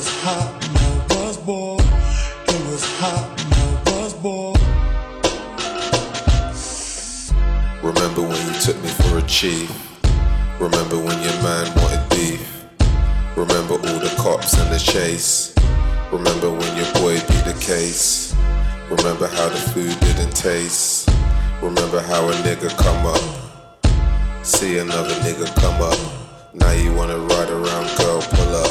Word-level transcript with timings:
was 0.00 0.08
hot 0.22 0.50
when 0.62 0.76
I 0.80 1.26
was 1.26 1.36
born. 1.36 1.84
It 2.48 2.60
was 2.70 2.82
hot 3.00 3.26
when 3.36 3.52
I 3.60 4.00
was 4.00 4.14
born. 4.14 4.56
Remember 7.82 8.22
when 8.22 8.40
you 8.46 8.54
took 8.60 8.78
me 8.82 8.88
for 8.88 9.18
a 9.18 9.22
chief? 9.28 9.68
Remember 10.58 10.96
when 10.96 11.20
your 11.20 11.36
man 11.42 11.66
wanted 11.76 12.08
beef? 12.08 12.40
Remember 13.36 13.74
all 13.74 14.00
the 14.00 14.14
cops 14.16 14.54
and 14.58 14.72
the 14.72 14.78
chase? 14.78 15.54
Remember 16.10 16.50
when 16.50 16.76
your 16.78 16.90
boy 16.94 17.20
beat 17.28 17.44
the 17.44 17.58
case? 17.60 18.34
Remember 18.88 19.26
how 19.26 19.50
the 19.50 19.62
food 19.72 20.00
didn't 20.00 20.34
taste? 20.34 21.10
Remember 21.60 22.00
how 22.00 22.26
a 22.26 22.32
nigga 22.46 22.70
come 22.78 23.04
up? 23.04 23.24
See 24.46 24.78
another 24.78 25.14
nigga 25.26 25.54
come 25.60 25.82
up. 25.82 26.00
Now 26.54 26.72
you 26.72 26.90
wanna 26.94 27.18
ride 27.18 27.50
around, 27.50 27.86
girl, 27.98 28.22
pull 28.22 28.56
up. 28.64 28.69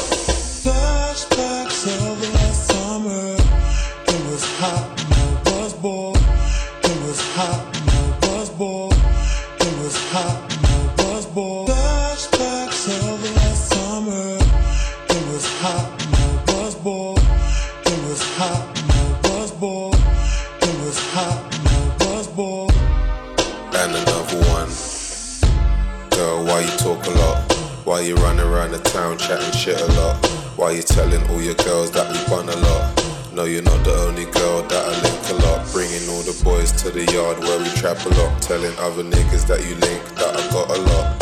a 38.06 38.08
lot. 38.10 38.42
Telling 38.42 38.76
other 38.78 39.02
niggas 39.02 39.46
that 39.46 39.60
you 39.66 39.74
link 39.76 40.02
that 40.16 40.36
I 40.36 40.52
got 40.52 40.70
a 40.76 40.80
lot. 40.80 41.20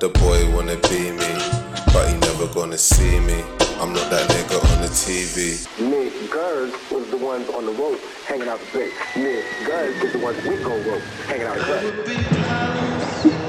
The 0.00 0.08
boy 0.08 0.50
wanna 0.54 0.76
be 0.88 1.10
me, 1.10 1.32
but 1.92 2.08
he 2.08 2.16
never 2.18 2.46
gonna 2.52 2.78
see 2.78 3.18
me. 3.20 3.42
I'm 3.80 3.92
not 3.92 4.10
that 4.10 4.28
nigga 4.30 4.58
on 4.72 4.82
the 4.82 4.88
TV. 4.88 5.66
Nick 5.80 6.12
Gers 6.30 6.72
was 6.90 7.08
the 7.10 7.16
ones 7.16 7.48
on 7.50 7.66
the 7.66 7.72
rope 7.72 8.00
hanging 8.26 8.48
out 8.48 8.60
the 8.60 8.66
place. 8.66 8.92
Nick 9.16 9.44
Gers 9.66 10.02
was 10.02 10.12
the 10.12 10.18
ones 10.18 10.36
with 10.44 10.62
go 10.64 10.76
rope 10.90 11.02
hanging 11.26 11.46
out 11.46 11.56
the 11.56 13.32
place. 13.32 13.47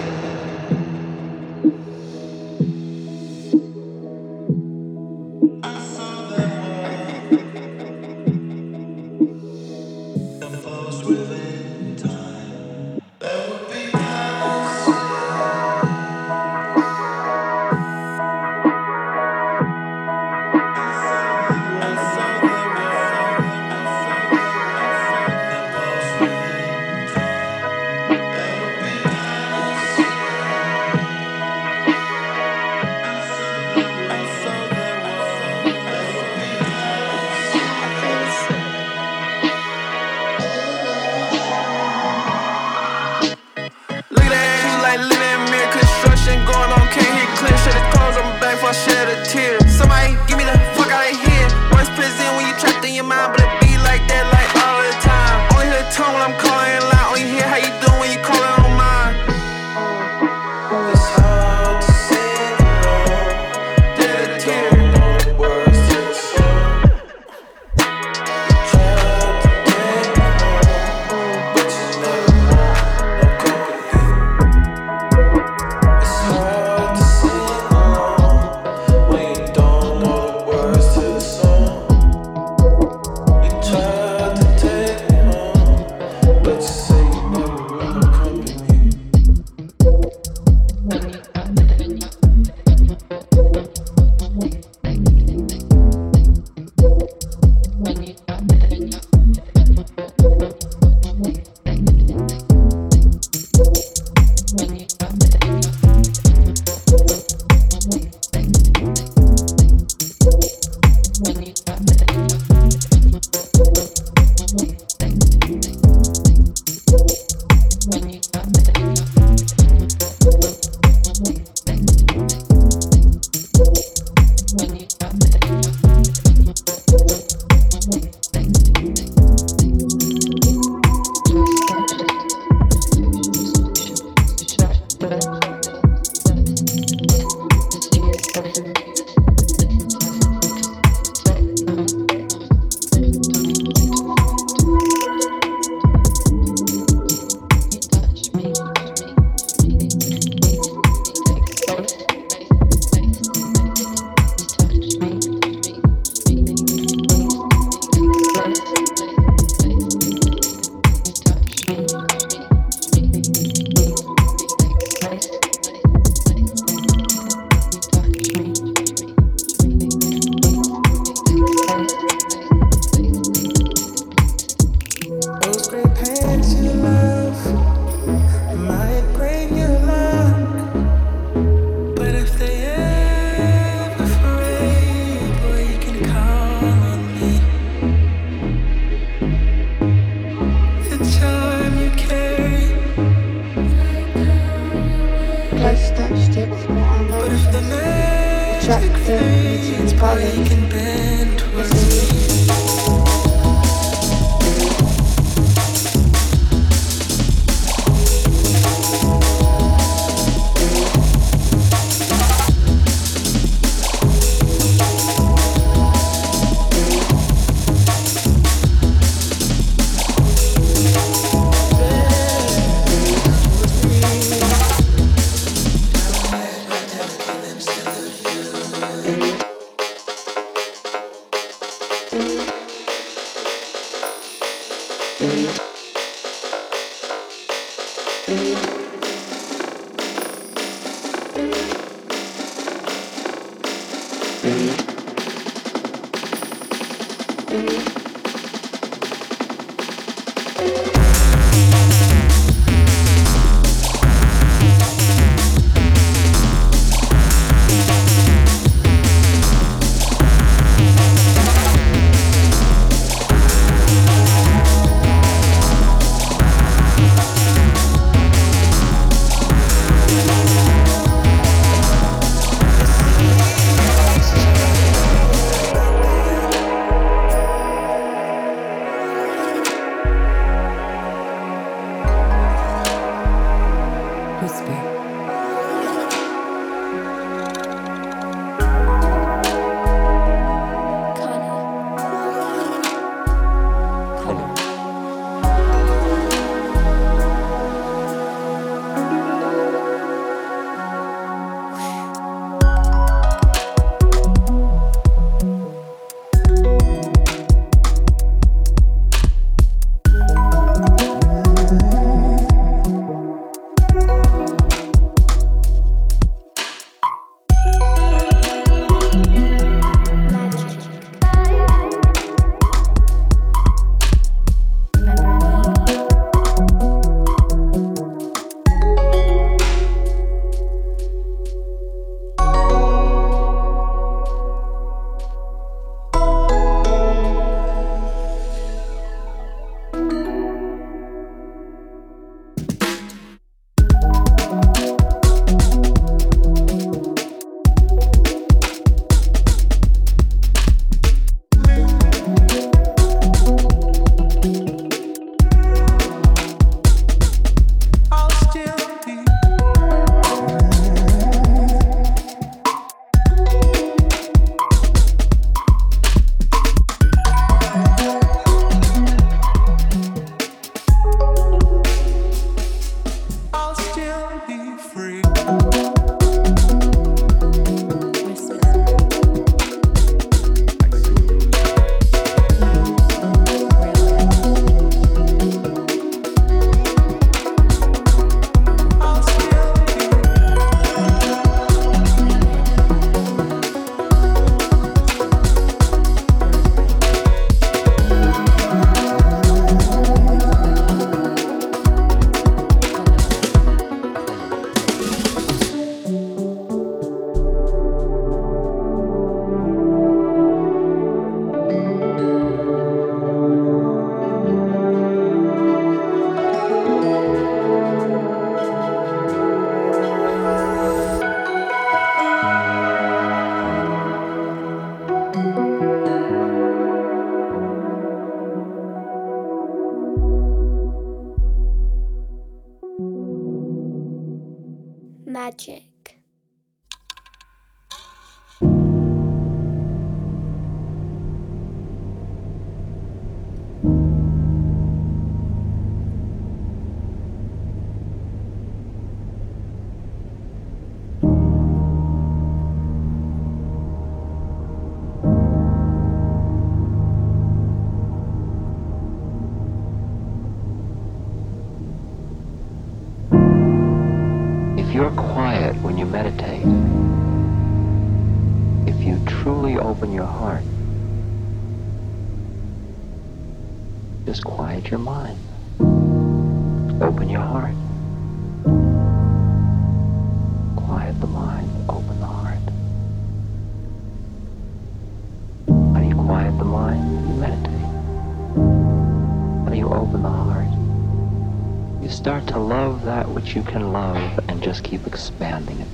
You 493.55 493.63
can 493.63 493.91
love 493.91 494.39
and 494.47 494.61
just 494.61 494.83
keep 494.83 495.07
expanding 495.07 495.79
it. 495.79 495.87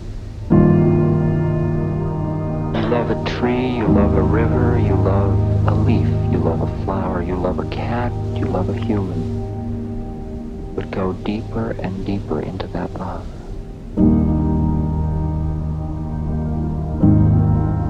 You 2.76 2.82
love 2.90 3.12
a 3.12 3.24
tree, 3.30 3.78
you 3.78 3.88
love 3.88 4.16
a 4.16 4.22
river, 4.22 4.78
you 4.80 4.96
love 4.96 5.38
a 5.68 5.74
leaf, 5.74 6.08
you 6.32 6.40
love 6.40 6.62
a 6.62 6.84
flower, 6.84 7.22
you 7.22 7.36
love 7.36 7.60
a 7.60 7.70
cat, 7.70 8.12
you 8.36 8.46
love 8.46 8.70
a 8.70 8.74
human. 8.74 10.74
But 10.76 10.92
go 10.92 11.14
deeper 11.14 11.72
and 11.72 12.06
deeper 12.06 12.42
into 12.42 12.68
that 12.68 12.94
love. 12.94 13.26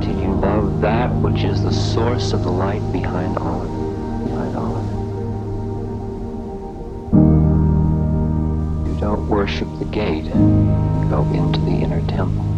Till 0.03 0.19
you 0.21 0.33
love 0.35 0.81
that 0.81 1.11
which 1.15 1.43
is 1.43 1.63
the 1.63 1.73
source 1.73 2.33
of 2.33 2.43
the 2.43 2.51
light 2.51 2.91
behind 2.91 3.37
all 3.39 3.61
of 3.61 3.69
it. 3.69 3.74
Worship 9.45 9.67
the 9.77 9.85
gate, 9.85 10.27
go 11.07 11.21
into 11.35 11.59
the 11.59 11.69
inner 11.69 12.01
temple. 12.07 12.54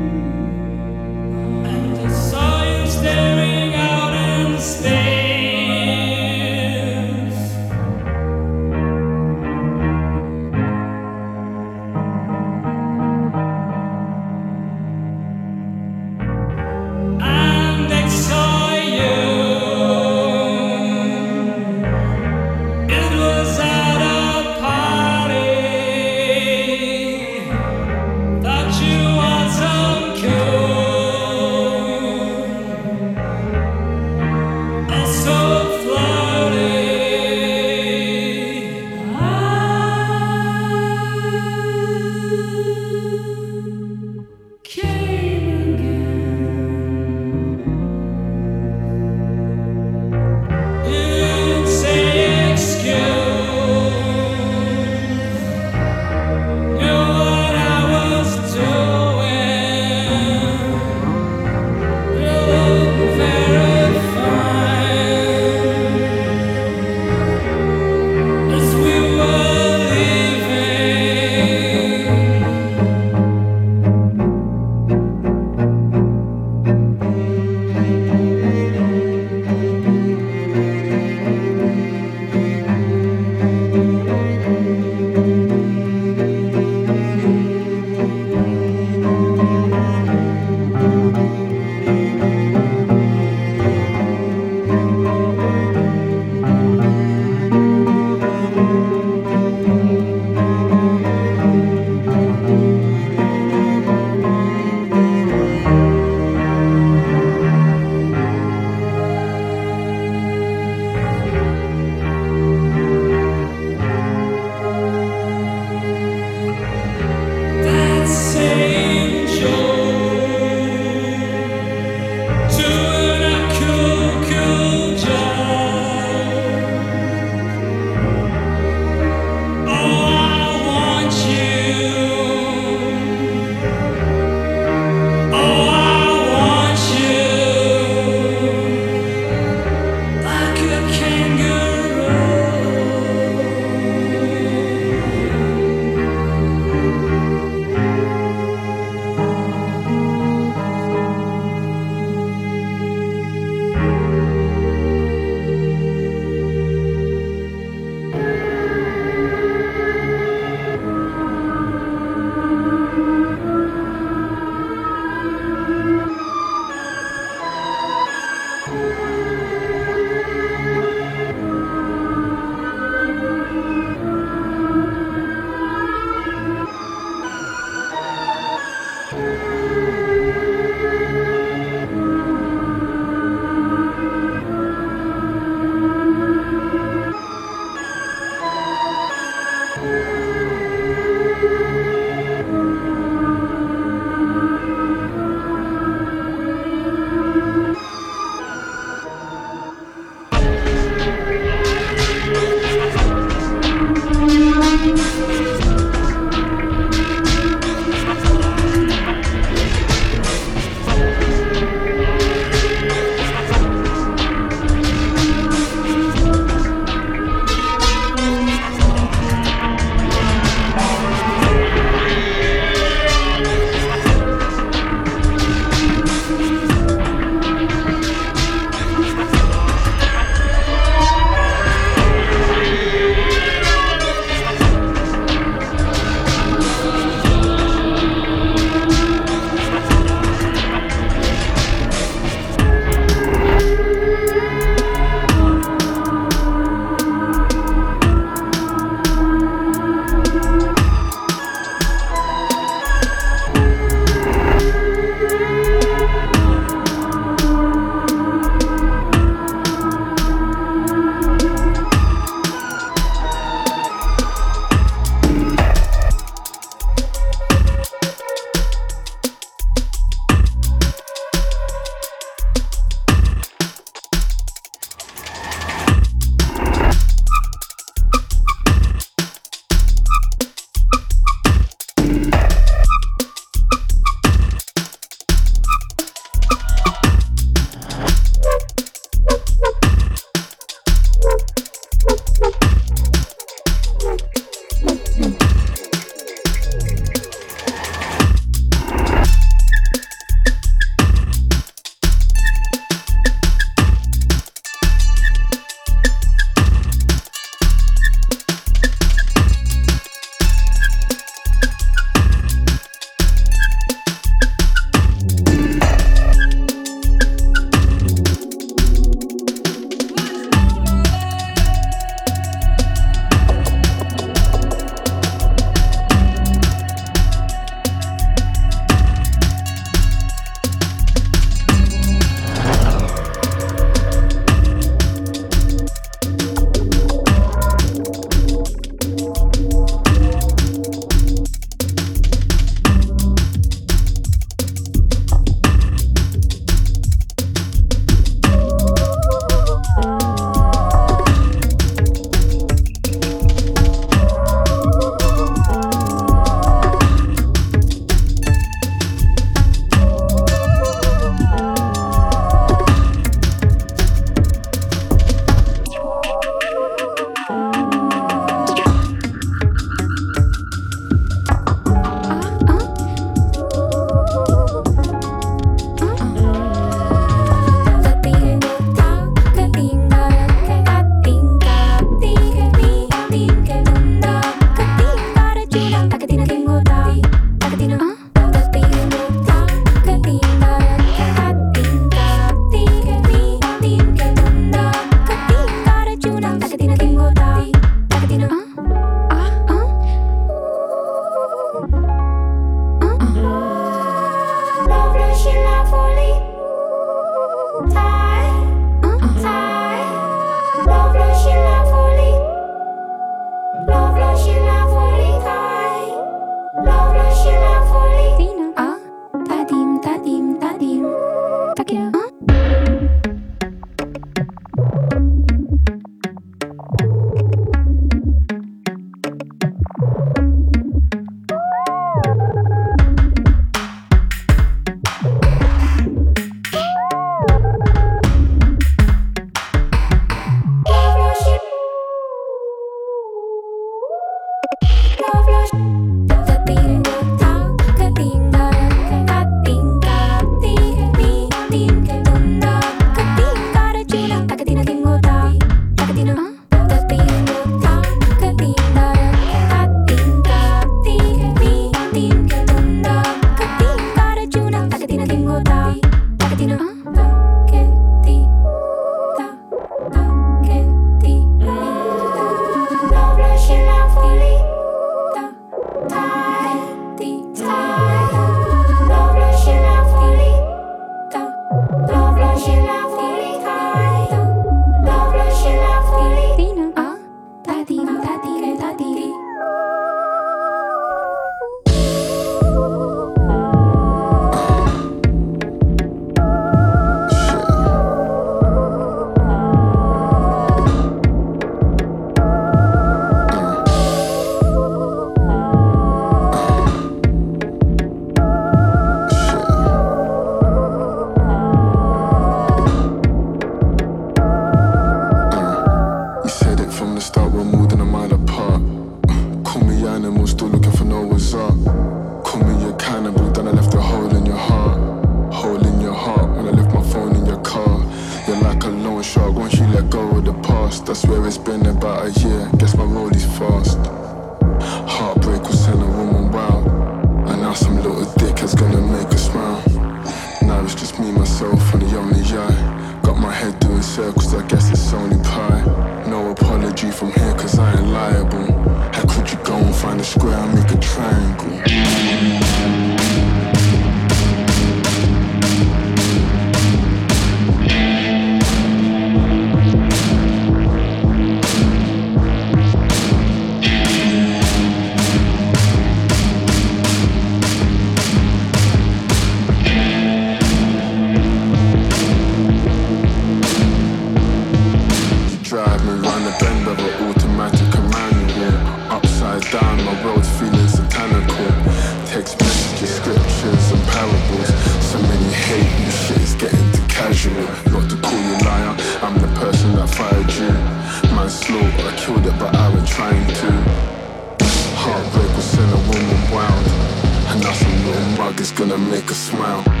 You 598.81 598.87
can't 598.87 599.11
beat 599.11 599.53
me, 599.53 600.00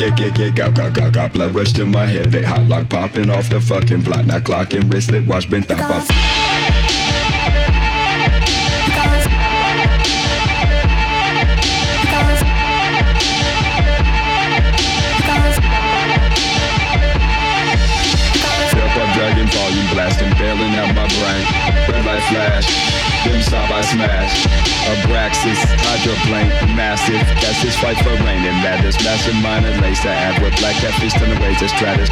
yeah, 0.00 0.16
yeah, 0.16 0.34
yeah, 0.38 0.50
got, 0.50 0.74
got, 0.74 0.94
got, 0.94 1.12
got 1.12 1.32
blood 1.34 1.54
rush 1.54 1.72
to 1.74 1.84
my 1.84 2.06
head. 2.06 2.32
They 2.32 2.42
hot 2.42 2.66
lock 2.68 2.88
popping 2.88 3.28
off 3.28 3.50
the 3.50 3.60
fucking 3.60 4.00
block. 4.00 4.24
Now 4.24 4.38
clocking 4.38 4.90
wristlet 4.90 5.26
watch 5.26 5.50
been 5.50 5.62
thought 5.62 5.80
off. 5.80 6.08
Volume 19.50 19.88
blasting, 19.90 20.30
bailing 20.38 20.74
out 20.76 20.94
my 20.94 21.08
brain. 21.08 21.44
Red 21.88 22.04
light 22.06 22.22
flash, 22.30 22.89
dim 23.24 23.40
stop 23.42 23.70
I 23.70 23.82
smash. 23.82 24.46
Abraxas, 24.92 25.60
hydroplane, 25.84 26.50
massive. 26.76 27.20
That's 27.40 27.60
his 27.60 27.76
fight 27.76 27.98
for 28.00 28.14
rain 28.24 28.42
and 28.44 28.58
madness. 28.62 28.96
Mastermind 29.04 29.66
and 29.66 29.80
lace 29.82 30.02
the 30.02 30.10
ab 30.10 30.42
with 30.42 30.56
black 30.58 30.76
catfish 30.76 31.12
turn 31.14 31.30
away 31.36 31.54
to 31.56 31.68
stratus. 31.68 32.08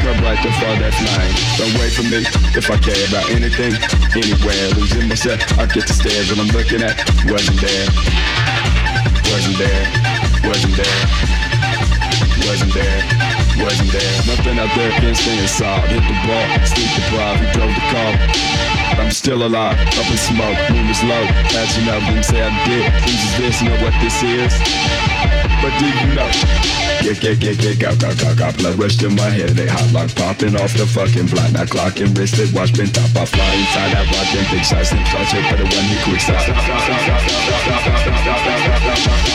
Come 0.00 0.18
right 0.24 0.40
to 0.42 0.50
fall 0.60 0.76
that 0.76 0.94
line. 0.94 1.34
Don't 1.56 1.74
wait 1.80 1.92
for 1.92 2.04
me 2.04 2.20
if 2.56 2.70
I 2.70 2.76
care 2.78 3.02
about 3.08 3.28
anything, 3.30 3.72
anywhere. 4.12 4.64
Losing 4.76 5.08
myself, 5.08 5.40
I 5.58 5.66
get 5.66 5.86
the 5.86 5.94
stares 5.94 6.30
when 6.30 6.40
I'm 6.40 6.52
looking 6.52 6.82
at. 6.82 6.96
Wasn't 7.28 7.60
there, 7.60 7.86
wasn't 9.32 9.58
there, 9.58 9.84
wasn't 10.44 10.76
there 10.76 11.54
wasn't 12.46 12.74
there, 12.74 13.02
wasn't 13.58 13.92
there. 13.92 14.14
Nothing 14.26 14.58
out 14.58 14.70
there 14.76 14.90
can 15.00 15.14
stay 15.14 15.38
inside. 15.40 15.88
Hit 15.88 16.02
the 16.02 16.16
ball, 16.26 16.66
sleep 16.66 16.90
deprived, 16.94 17.40
who 17.40 17.46
drove 17.52 17.74
the 17.74 17.84
car. 17.90 18.83
I'm 18.98 19.10
still 19.10 19.46
alive, 19.46 19.78
up 19.78 20.10
in 20.10 20.18
smoke, 20.18 20.58
moon 20.70 20.88
is 20.88 21.02
low. 21.04 21.24
Catching 21.50 21.88
up, 21.88 22.02
them 22.06 22.22
say 22.22 22.42
I 22.42 22.50
did. 22.64 22.92
Is 23.08 23.36
this, 23.38 23.62
know 23.62 23.76
what 23.82 23.94
this 24.00 24.22
is? 24.22 24.52
But 25.62 25.72
do 25.78 25.86
you 25.86 26.14
know? 26.14 26.30
Get, 27.04 27.20
get, 27.20 27.40
get, 27.40 27.58
get, 27.58 27.78
got, 27.78 27.98
got, 28.00 28.16
got, 28.16 28.36
got 28.38 28.56
blood 28.56 28.78
rush 28.78 29.02
in 29.02 29.14
my 29.16 29.28
head. 29.28 29.50
They 29.56 29.68
hot 29.68 29.92
lock 29.92 30.08
popping 30.16 30.56
off 30.56 30.72
the 30.72 30.86
fucking 30.88 31.28
block. 31.28 31.52
Now 31.52 31.68
clocking 31.68 32.16
wristed, 32.16 32.48
watch 32.54 32.72
been 32.72 32.88
top. 32.88 33.12
I 33.12 33.28
fly 33.28 33.44
inside, 33.60 33.92
I 33.92 34.08
watch 34.08 34.30
them 34.32 34.46
big 34.48 34.64
shots. 34.64 34.88
Them 34.88 35.04
shots 35.04 35.36
hit 35.36 35.44
the 35.56 35.68
one 35.68 35.84
he 35.84 36.00
quick 36.00 36.20
stop. 36.24 36.40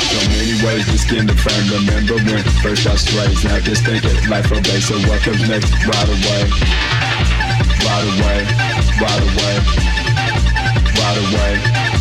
So 0.09 0.19
many 0.33 0.57
ways 0.65 0.85
to 0.89 0.97
skin 0.97 1.29
the 1.29 1.37
frame. 1.37 1.69
Remember 1.69 2.17
when 2.25 2.41
first 2.65 2.87
I 2.89 2.95
strayed. 2.97 3.37
Now 3.45 3.59
just 3.61 3.85
thinking 3.85 4.17
life 4.29 4.49
a. 4.49 4.57
So 4.81 4.97
what 5.05 5.21
comes 5.21 5.45
next? 5.45 5.69
Right 5.85 6.09
away, 6.09 6.41
right 7.85 8.05
away, 8.17 8.68
right 9.01 9.23
away, 9.23 9.55
right 10.99 11.17
away. 11.17 11.53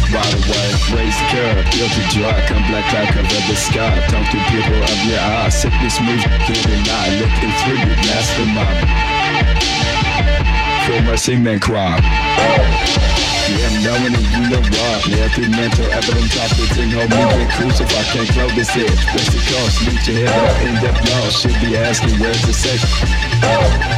Right 0.09 0.25
away, 0.25 0.69
raise 0.97 1.13
the 1.21 1.27
curve, 1.29 1.69
guilty 1.69 2.01
dry, 2.17 2.33
come 2.49 2.65
black 2.73 2.89
cloud 2.89 3.09
cover 3.13 3.29
the 3.29 3.57
sky. 3.57 3.93
Talk 4.09 4.25
to 4.33 4.39
people 4.49 4.83
of 4.83 5.05
your 5.05 5.21
eyes, 5.21 5.61
sickness 5.61 6.01
moves, 6.01 6.25
can't 6.25 6.65
deny, 6.65 7.13
looking 7.21 7.53
through 7.61 7.77
you, 7.77 7.93
mastermind. 8.09 8.89
Feel 10.87 11.03
mercy, 11.03 11.37
man, 11.37 11.61
cry. 11.61 12.01
Yeah, 13.53 13.69
knowing 13.85 14.15
and 14.17 14.29
you 14.33 14.49
know. 14.49 14.63
Yeah, 15.09 15.29
through 15.29 15.51
mental 15.51 15.85
evidence, 15.93 16.37
operating 16.41 16.91
home, 16.91 17.13
me 17.13 17.45
get 17.45 17.53
crucified, 17.53 18.07
can't 18.07 18.29
close 18.31 18.55
this 18.55 18.71
head. 18.71 18.89
What's 19.13 19.29
the 19.29 19.41
cost? 19.45 19.85
Meet 19.85 20.09
your 20.09 20.27
head 20.27 20.41
up, 20.41 20.57
end 20.65 20.81
up 20.89 20.97
lost. 21.05 21.43
Should 21.43 21.61
be 21.61 21.77
asking 21.77 22.19
where's 22.19 22.41
the 22.47 22.55
safe. 22.55 23.98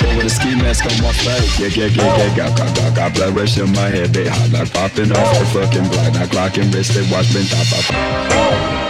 But 0.00 0.16
with 0.16 0.26
a 0.26 0.30
ski 0.30 0.54
mask 0.54 0.84
on 0.84 1.02
my 1.02 1.12
face, 1.12 1.58
yeah, 1.58 1.68
yeah, 1.68 1.86
yeah, 1.86 2.16
yeah, 2.16 2.36
got, 2.36 2.58
got, 2.58 2.76
got, 2.76 2.94
got 2.94 3.14
blood 3.14 3.36
rush 3.36 3.58
in 3.58 3.72
my 3.72 3.88
head, 3.88 4.14
they 4.14 4.28
hot 4.28 4.50
like 4.50 4.72
popping 4.72 5.10
off 5.12 5.38
the 5.38 5.46
fucking 5.46 5.88
block, 5.88 6.12
now 6.14 6.26
clocking 6.26 6.72
wrist, 6.72 6.94
they 6.94 7.02
watch 7.10 7.32
been 7.32 7.46
top 7.46 7.66
up. 7.72 8.87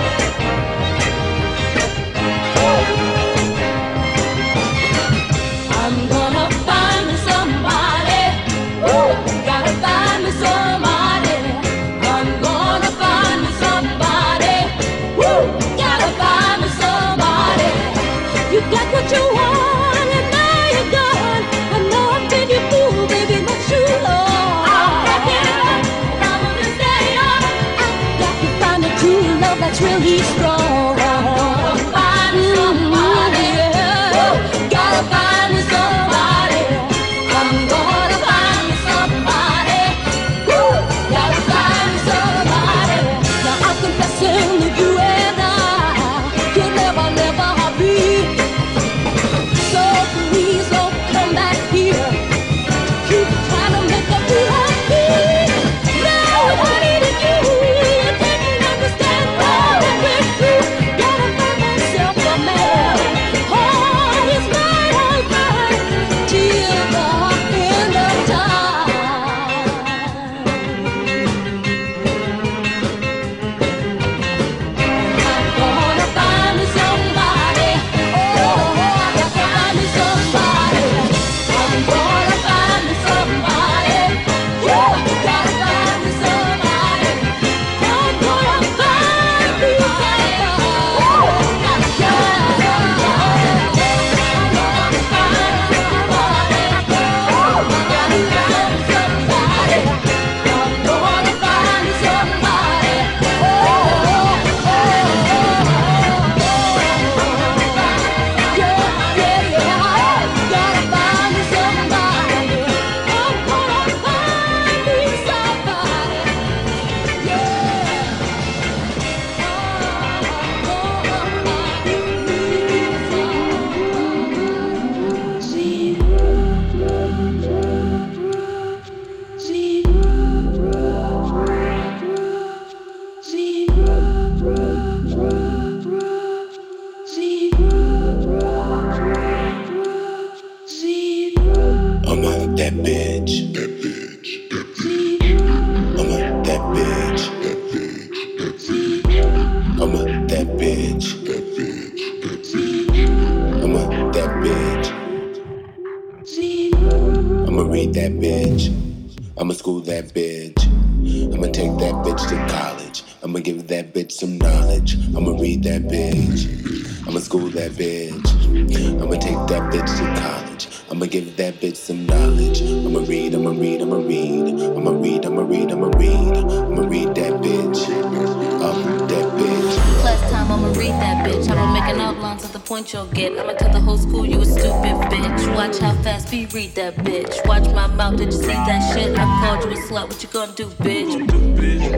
We 186.30 186.44
read 186.46 186.74
that 186.74 186.94
bitch. 186.96 187.46
Watch 187.46 187.64
my 187.74 187.86
mouth, 187.86 188.16
did 188.16 188.26
you 188.26 188.32
see 188.32 188.48
that 188.48 188.92
shit? 188.92 189.18
I 189.18 189.24
called 189.40 189.64
you 189.64 189.70
a 189.70 189.80
slut, 189.80 190.08
what 190.08 190.22
you 190.22 190.28
gonna 190.28 190.52
do, 190.52 190.66
bitch? 190.66 191.14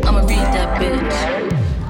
I'ma 0.06 0.20
read 0.20 0.46
that 0.54 0.80
bitch. 0.80 1.12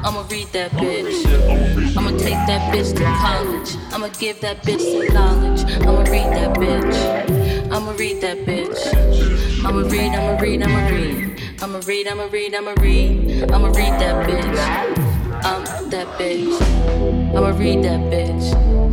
I'ma 0.02 0.26
read 0.30 0.46
that 0.48 0.70
bitch. 0.72 1.96
I'ma 1.98 2.10
take 2.16 2.40
that 2.48 2.72
bitch 2.72 2.96
to 2.96 3.04
college. 3.04 3.76
I'ma 3.92 4.08
give 4.18 4.40
that 4.40 4.62
bitch 4.62 4.80
some 4.80 5.14
knowledge. 5.14 5.64
I'ma 5.82 6.00
read 6.10 6.32
that 6.32 6.56
bitch. 6.56 7.72
I'ma 7.72 7.92
read 7.92 8.22
that 8.22 8.38
bitch. 8.46 9.64
I'ma 9.64 9.80
read, 9.88 10.14
I'ma 10.14 10.40
read, 10.40 10.62
I'ma 10.62 10.88
read. 10.88 11.40
I'ma 11.62 11.80
read, 11.86 12.08
I'ma 12.08 12.24
read, 12.32 12.54
I'ma 12.54 12.74
read. 12.80 13.52
I'ma 13.52 13.68
read 13.68 14.00
that 14.00 14.26
bitch. 14.26 15.44
I'm 15.44 15.90
that 15.90 16.06
bitch. 16.18 17.36
I'ma 17.36 17.50
read 17.58 17.84
that 17.84 18.00
bitch. 18.10 18.89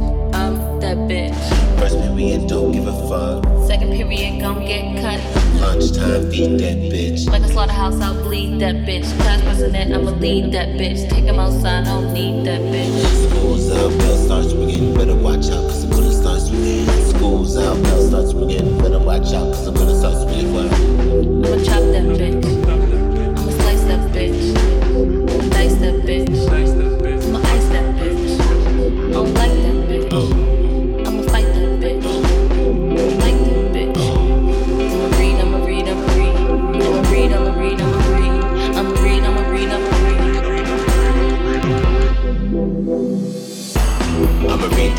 That 0.88 1.00
bitch. 1.00 1.80
First 1.82 2.00
period, 2.00 2.48
don't 2.48 2.72
give 2.72 2.88
a 2.88 2.94
fuck. 3.10 3.44
Second 3.68 3.92
period, 3.92 4.40
gon' 4.40 4.66
get 4.66 5.02
cut. 5.02 5.20
Lunchtime, 5.60 6.32
feed 6.32 6.62
that 6.62 6.78
bitch. 6.78 7.30
Like 7.30 7.42
a 7.42 7.50
slaughterhouse, 7.50 8.00
I'll 8.00 8.14
bleed 8.24 8.62
that 8.62 8.76
bitch. 8.88 9.04
Class 9.20 9.42
president, 9.42 9.94
I'ma 9.94 10.12
lead 10.12 10.54
that 10.54 10.70
bitch. 10.80 11.10
Take 11.10 11.26
him 11.26 11.40
outside, 11.40 11.88
I 11.88 12.02
don't 12.02 12.14
need 12.14 12.46
that 12.46 12.62
bitch. 12.62 13.30
School's 13.30 13.70
out, 13.70 14.00
bell 14.00 14.16
starts 14.16 14.54
ringing. 14.54 14.94
Better 14.96 15.16
watch 15.16 15.50
out, 15.50 15.68
cause 15.68 15.84
I'm 15.84 15.90
gonna 15.90 16.14
start 16.14 16.40
swinging. 16.40 16.86
School's 17.10 17.58
out, 17.58 17.84
bell 17.84 18.08
starts 18.08 18.34
ringing. 18.34 18.78
Better 18.78 19.00
watch 19.00 19.34
out, 19.34 19.52
cause 19.54 19.68
I'm 19.68 19.74
gonna 19.74 19.94
start 19.94 20.16
swinging. 20.22 20.56
I'ma 20.56 21.66
chop 21.66 21.84
that 21.92 22.06
bitch. 22.16 22.57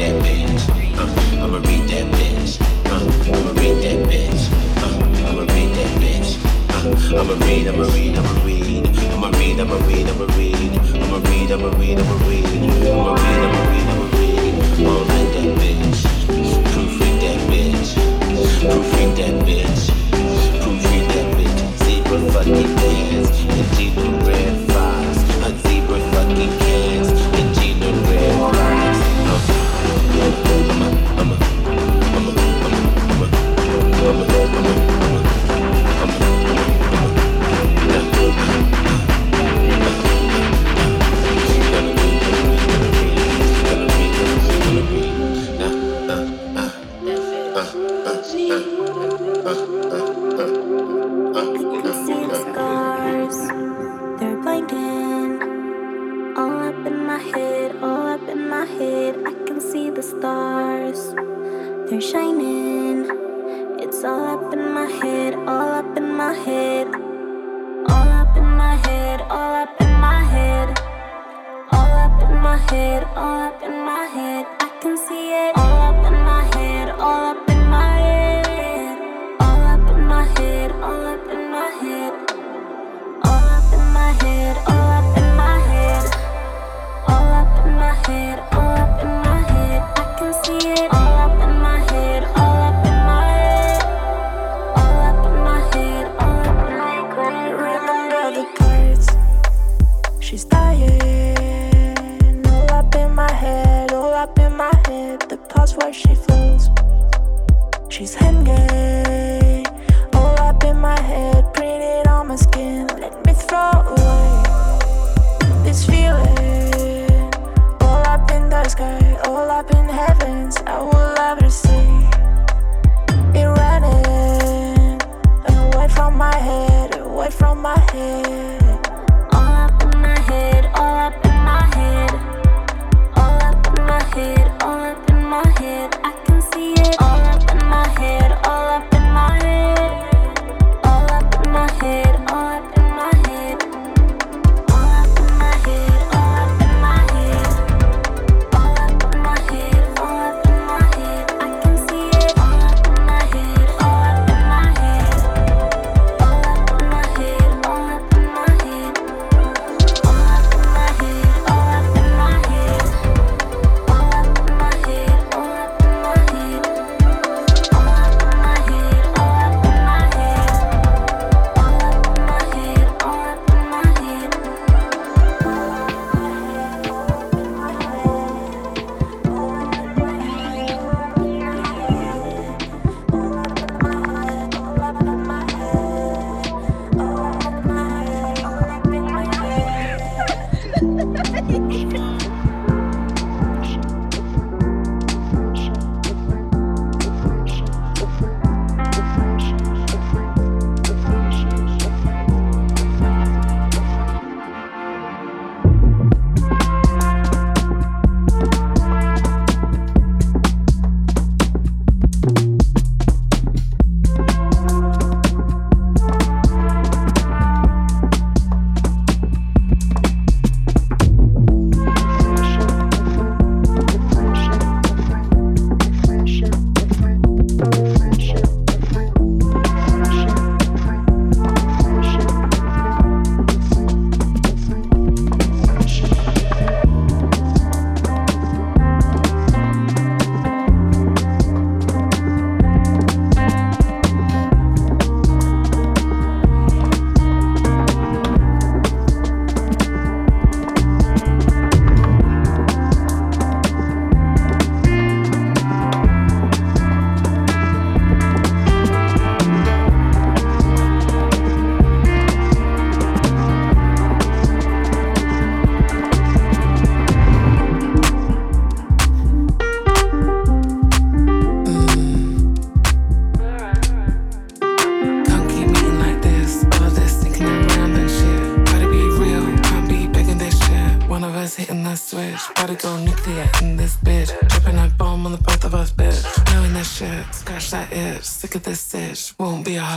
That 0.09 0.23
bitch. 0.25 0.65
Uh, 0.97 1.45
I'ma 1.45 1.59
read 1.69 1.85
that 1.91 2.07
bitch. 2.17 2.57
Uh, 2.89 2.97
I'ma 3.37 3.53
read 3.61 3.77
that 3.85 3.99
bitch. 4.09 4.43
Uh, 4.81 5.29
I'ma 5.29 5.43
read 5.53 5.69
that 5.77 5.93
bitch. 6.01 6.31
Uh, 6.73 7.21
I'ma 7.21 7.35
read, 7.45 7.69
I'ma 7.69 7.85
read, 7.93 8.17
I'ma 8.17 8.33
read. 8.43 8.65
Read, 8.65 8.87
I'ma 9.13 9.29
read, 9.37 9.61
I'ma 9.61 9.77
read. 9.85 10.09
I'ma 10.09 11.19
read, 11.29 11.53
I'ma 11.53 11.69
read, 11.69 11.69
I'ma 11.69 11.69
read. 11.69 11.69
I'ma 11.69 11.69
read, 11.69 11.69
I'ma 11.69 11.69
read, 11.77 11.99
I'ma 11.99 12.17
read. 12.25 12.47
I'ma 12.49 13.13
read 13.13 13.43
I'ma 13.45 14.05
read 14.17 14.49
I'ma 14.81 14.97
read 15.13 15.29
that 15.37 15.51
bitch. 15.61 16.01
Proofread 16.73 17.17
that 17.21 17.39
bitch. 17.51 17.91
Proofread 18.65 19.11
that 19.19 19.35
bitch. 19.45 19.83
Proofread 20.63 21.05
that 21.13 21.29
bitch. 21.37 21.61
Zebra 21.85 22.19
fucking 22.33 22.71
Katz 22.77 23.39
and 23.45 23.67
Gina 23.77 24.18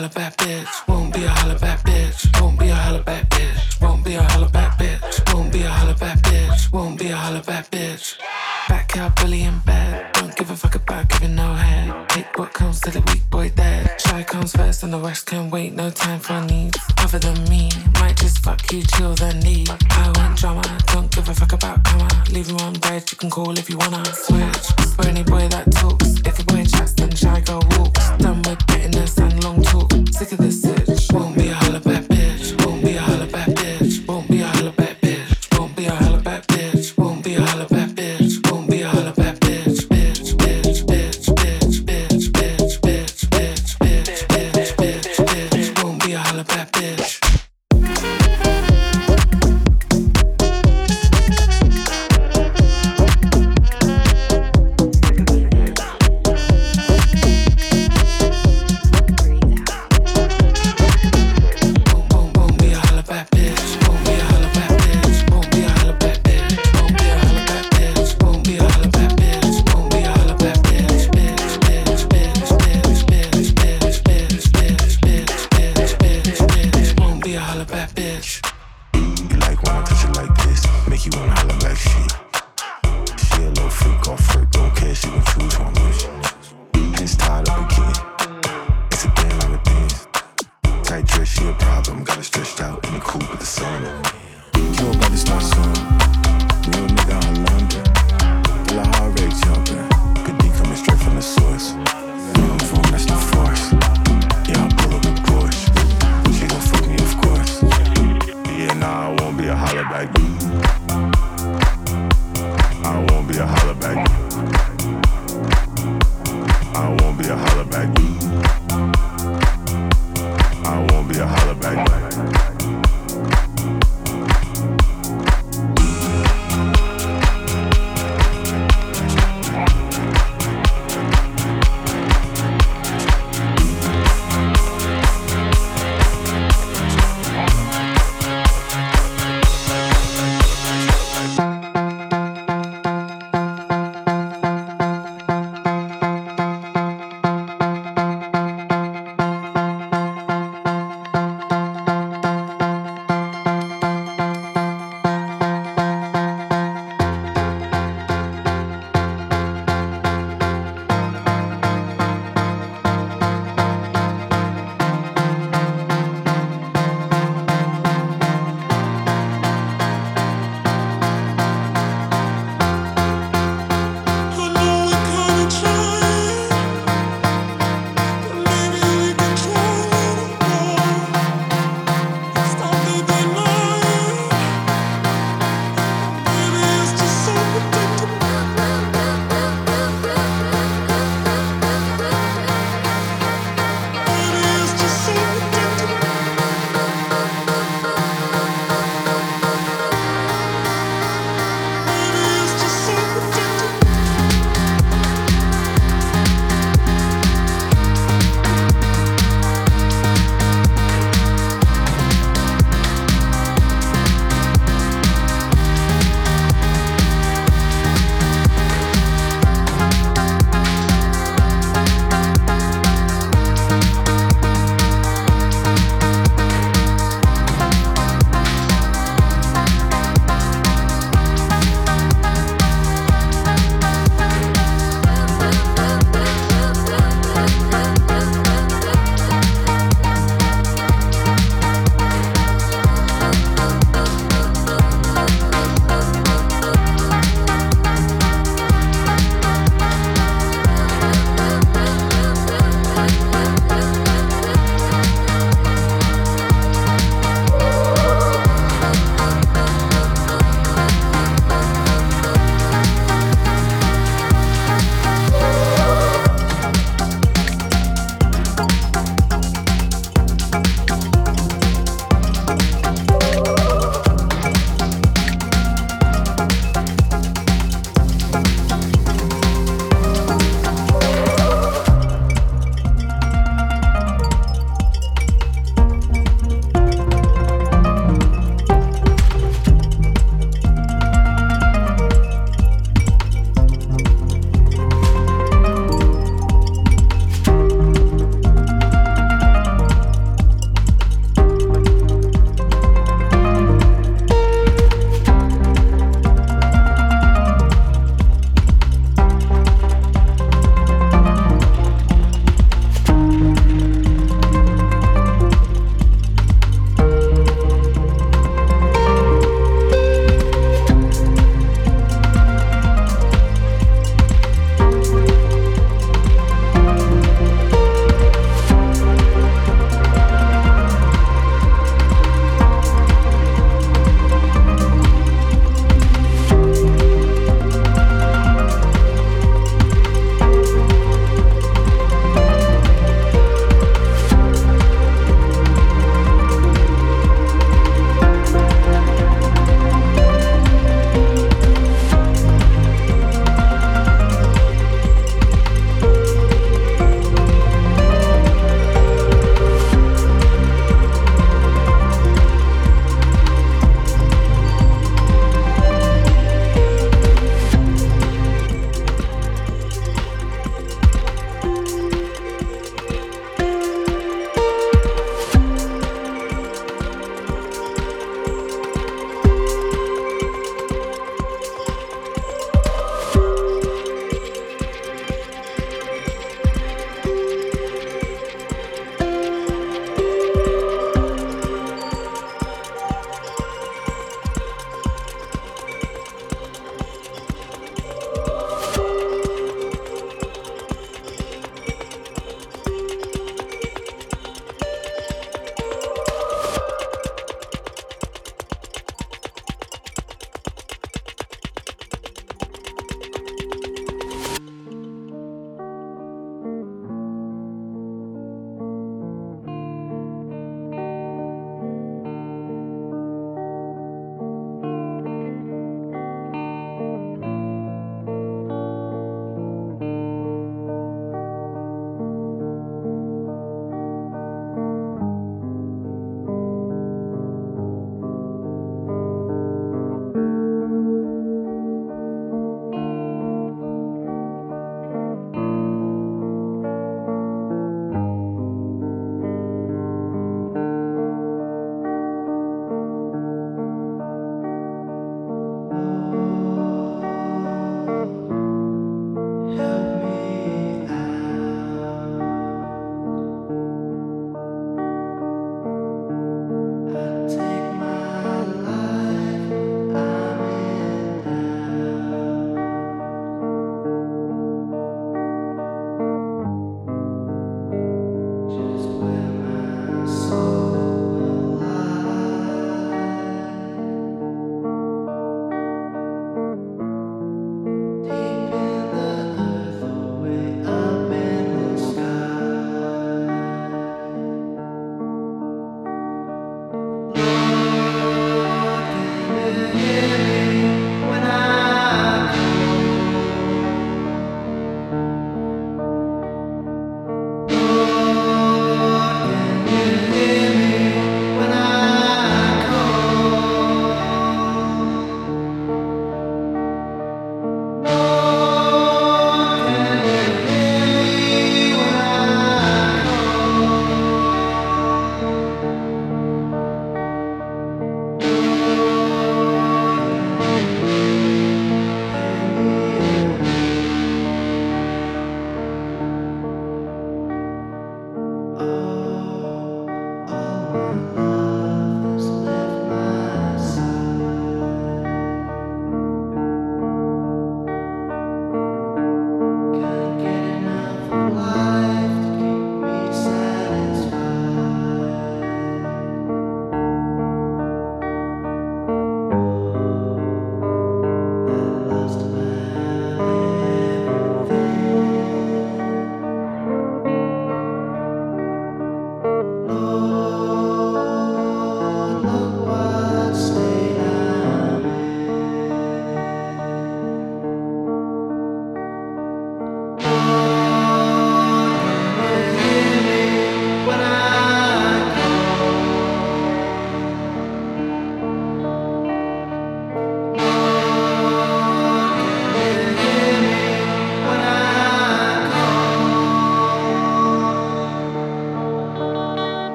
Won't 0.00 0.39